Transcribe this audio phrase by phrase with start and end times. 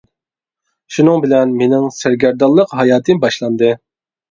[0.95, 3.73] شۇنىڭ بىلەن مىنىڭ سەرگەردانلىق ھاياتىم باشلاندى.